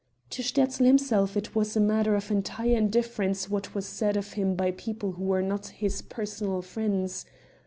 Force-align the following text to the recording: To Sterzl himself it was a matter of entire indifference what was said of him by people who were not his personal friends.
To 0.31 0.41
Sterzl 0.41 0.83
himself 0.87 1.37
it 1.37 1.53
was 1.53 1.77
a 1.77 1.79
matter 1.79 2.15
of 2.15 2.31
entire 2.31 2.75
indifference 2.75 3.51
what 3.51 3.75
was 3.75 3.85
said 3.85 4.17
of 4.17 4.33
him 4.33 4.55
by 4.55 4.71
people 4.71 5.11
who 5.11 5.25
were 5.25 5.43
not 5.43 5.67
his 5.67 6.01
personal 6.01 6.63
friends. 6.63 7.27